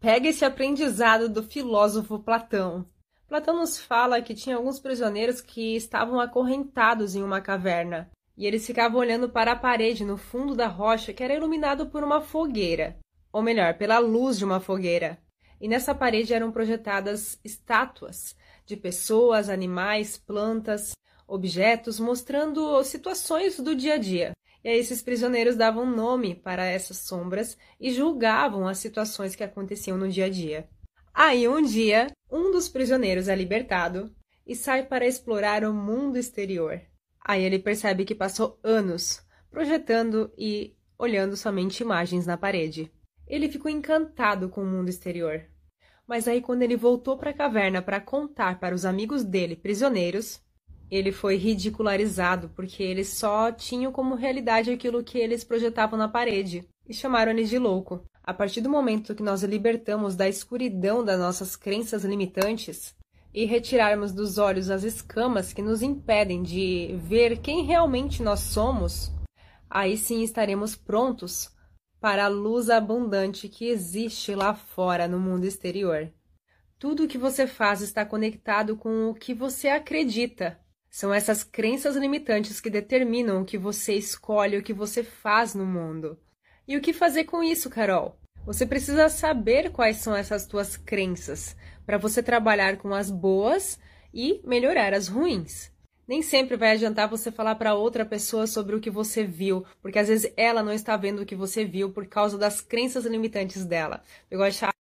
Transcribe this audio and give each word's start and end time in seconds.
Pega 0.00 0.28
esse 0.28 0.44
aprendizado 0.44 1.28
do 1.28 1.42
filósofo 1.42 2.18
Platão. 2.18 2.86
Platão 3.26 3.56
nos 3.56 3.78
fala 3.78 4.20
que 4.20 4.34
tinha 4.34 4.56
alguns 4.56 4.78
prisioneiros 4.78 5.40
que 5.40 5.74
estavam 5.74 6.20
acorrentados 6.20 7.16
em 7.16 7.22
uma 7.22 7.40
caverna 7.40 8.10
e 8.36 8.46
eles 8.46 8.66
ficavam 8.66 9.00
olhando 9.00 9.28
para 9.28 9.52
a 9.52 9.56
parede 9.56 10.04
no 10.04 10.18
fundo 10.18 10.54
da 10.54 10.66
rocha 10.66 11.12
que 11.12 11.22
era 11.22 11.34
iluminado 11.34 11.86
por 11.86 12.04
uma 12.04 12.20
fogueira, 12.20 12.98
ou 13.32 13.42
melhor, 13.42 13.74
pela 13.74 13.98
luz 13.98 14.36
de 14.36 14.44
uma 14.44 14.60
fogueira. 14.60 15.18
E 15.58 15.66
nessa 15.66 15.94
parede 15.94 16.34
eram 16.34 16.52
projetadas 16.52 17.40
estátuas 17.42 18.36
de 18.66 18.76
pessoas, 18.76 19.48
animais, 19.48 20.18
plantas, 20.18 20.92
objetos, 21.26 21.98
mostrando 21.98 22.82
situações 22.84 23.58
do 23.58 23.74
dia 23.74 23.94
a 23.94 23.98
dia. 23.98 24.32
E 24.64 24.68
aí 24.68 24.78
esses 24.78 25.02
prisioneiros 25.02 25.56
davam 25.56 25.86
nome 25.86 26.34
para 26.34 26.64
essas 26.64 26.98
sombras 26.98 27.56
e 27.80 27.92
julgavam 27.92 28.66
as 28.66 28.78
situações 28.78 29.34
que 29.34 29.44
aconteciam 29.44 29.96
no 29.96 30.08
dia 30.08 30.26
a 30.26 30.28
dia. 30.28 30.68
Aí 31.14 31.48
um 31.48 31.62
dia, 31.62 32.08
um 32.30 32.50
dos 32.50 32.68
prisioneiros 32.68 33.28
é 33.28 33.34
libertado 33.34 34.14
e 34.46 34.54
sai 34.54 34.84
para 34.84 35.06
explorar 35.06 35.64
o 35.64 35.72
mundo 35.72 36.16
exterior. 36.16 36.80
Aí 37.20 37.42
ele 37.42 37.58
percebe 37.58 38.04
que 38.04 38.14
passou 38.14 38.58
anos 38.62 39.24
projetando 39.50 40.30
e 40.36 40.76
olhando 40.98 41.36
somente 41.36 41.80
imagens 41.80 42.26
na 42.26 42.36
parede. 42.36 42.92
Ele 43.26 43.48
ficou 43.48 43.70
encantado 43.70 44.48
com 44.48 44.62
o 44.62 44.66
mundo 44.66 44.88
exterior. 44.88 45.44
Mas 46.06 46.28
aí, 46.28 46.40
quando 46.40 46.62
ele 46.62 46.76
voltou 46.76 47.16
para 47.16 47.30
a 47.30 47.34
caverna 47.34 47.82
para 47.82 48.00
contar 48.00 48.60
para 48.60 48.74
os 48.74 48.84
amigos 48.84 49.24
dele, 49.24 49.56
prisioneiros, 49.56 50.40
ele 50.90 51.12
foi 51.12 51.36
ridicularizado 51.36 52.48
porque 52.50 52.82
eles 52.82 53.08
só 53.08 53.50
tinham 53.50 53.90
como 53.90 54.14
realidade 54.14 54.70
aquilo 54.70 55.02
que 55.02 55.18
eles 55.18 55.44
projetavam 55.44 55.98
na 55.98 56.08
parede 56.08 56.66
e 56.88 56.94
chamaram 56.94 57.32
ele 57.32 57.44
de 57.44 57.58
louco. 57.58 58.04
A 58.22 58.34
partir 58.34 58.60
do 58.60 58.68
momento 58.68 59.14
que 59.14 59.22
nós 59.22 59.42
libertamos 59.42 60.16
da 60.16 60.28
escuridão 60.28 61.04
das 61.04 61.18
nossas 61.18 61.56
crenças 61.56 62.04
limitantes 62.04 62.94
e 63.32 63.44
retirarmos 63.44 64.12
dos 64.12 64.38
olhos 64.38 64.70
as 64.70 64.82
escamas 64.82 65.52
que 65.52 65.62
nos 65.62 65.82
impedem 65.82 66.42
de 66.42 66.96
ver 67.02 67.38
quem 67.38 67.64
realmente 67.64 68.22
nós 68.22 68.40
somos, 68.40 69.12
aí 69.68 69.96
sim 69.96 70.22
estaremos 70.22 70.74
prontos 70.74 71.50
para 72.00 72.24
a 72.24 72.28
luz 72.28 72.70
abundante 72.70 73.48
que 73.48 73.68
existe 73.68 74.34
lá 74.34 74.54
fora 74.54 75.06
no 75.06 75.20
mundo 75.20 75.44
exterior. 75.44 76.10
Tudo 76.78 77.04
o 77.04 77.08
que 77.08 77.18
você 77.18 77.46
faz 77.46 77.80
está 77.80 78.04
conectado 78.04 78.76
com 78.76 79.08
o 79.08 79.14
que 79.14 79.32
você 79.32 79.68
acredita. 79.68 80.58
São 80.96 81.12
essas 81.12 81.44
crenças 81.44 81.94
limitantes 81.94 82.58
que 82.58 82.70
determinam 82.70 83.42
o 83.42 83.44
que 83.44 83.58
você 83.58 83.92
escolhe, 83.92 84.56
o 84.56 84.62
que 84.62 84.72
você 84.72 85.04
faz 85.04 85.54
no 85.54 85.66
mundo. 85.66 86.18
E 86.66 86.74
o 86.74 86.80
que 86.80 86.94
fazer 86.94 87.24
com 87.24 87.42
isso, 87.42 87.68
Carol? 87.68 88.18
Você 88.46 88.64
precisa 88.64 89.10
saber 89.10 89.70
quais 89.72 89.98
são 89.98 90.16
essas 90.16 90.46
tuas 90.46 90.74
crenças 90.74 91.54
para 91.84 91.98
você 91.98 92.22
trabalhar 92.22 92.78
com 92.78 92.94
as 92.94 93.10
boas 93.10 93.78
e 94.14 94.40
melhorar 94.42 94.94
as 94.94 95.06
ruins. 95.06 95.70
Nem 96.08 96.22
sempre 96.22 96.56
vai 96.56 96.70
adiantar 96.70 97.10
você 97.10 97.30
falar 97.30 97.56
para 97.56 97.74
outra 97.74 98.06
pessoa 98.06 98.46
sobre 98.46 98.74
o 98.74 98.80
que 98.80 98.88
você 98.88 99.22
viu, 99.22 99.66
porque 99.82 99.98
às 99.98 100.08
vezes 100.08 100.32
ela 100.34 100.62
não 100.62 100.72
está 100.72 100.96
vendo 100.96 101.20
o 101.20 101.26
que 101.26 101.36
você 101.36 101.62
viu 101.62 101.90
por 101.90 102.06
causa 102.06 102.38
das 102.38 102.62
crenças 102.62 103.04
limitantes 103.04 103.66
dela. 103.66 104.02
Gosto 104.32 104.60
de 104.60 104.76